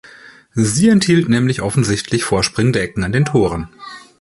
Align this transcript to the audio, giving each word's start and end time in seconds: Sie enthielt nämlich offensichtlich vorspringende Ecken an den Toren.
Sie 0.55 0.89
enthielt 0.89 1.29
nämlich 1.29 1.61
offensichtlich 1.61 2.23
vorspringende 2.23 2.79
Ecken 2.79 3.03
an 3.03 3.11
den 3.11 3.23
Toren. 3.25 3.69